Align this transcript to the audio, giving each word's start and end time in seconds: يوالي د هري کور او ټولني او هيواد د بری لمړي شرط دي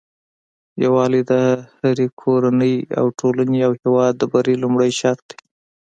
يوالي 0.83 1.21
د 1.31 1.31
هري 1.81 2.07
کور 2.21 2.41
او 2.99 3.05
ټولني 3.19 3.59
او 3.67 3.71
هيواد 3.81 4.13
د 4.17 4.23
بری 4.31 4.55
لمړي 4.63 4.91
شرط 4.99 5.23
دي 5.31 5.37